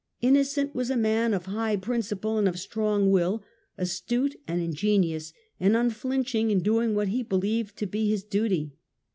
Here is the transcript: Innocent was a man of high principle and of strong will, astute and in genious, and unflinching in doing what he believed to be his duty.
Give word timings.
Innocent 0.19 0.73
was 0.73 0.89
a 0.89 0.97
man 0.97 1.31
of 1.31 1.45
high 1.45 1.75
principle 1.75 2.39
and 2.39 2.47
of 2.49 2.57
strong 2.59 3.11
will, 3.11 3.43
astute 3.77 4.35
and 4.47 4.59
in 4.59 4.73
genious, 4.73 5.31
and 5.59 5.77
unflinching 5.77 6.49
in 6.49 6.61
doing 6.61 6.95
what 6.95 7.09
he 7.09 7.21
believed 7.21 7.77
to 7.77 7.85
be 7.85 8.09
his 8.09 8.23
duty. 8.23 8.73